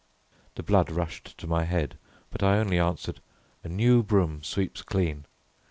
The 0.55 0.63
blood 0.63 0.89
rushed 0.89 1.37
to 1.37 1.45
my 1.45 1.63
head, 1.65 1.99
but 2.31 2.41
I 2.41 2.57
only 2.57 2.79
answered, 2.79 3.21
"A 3.63 3.69
new 3.69 4.01
broom 4.01 4.41
sweeps 4.41 4.81
clean." 4.81 5.27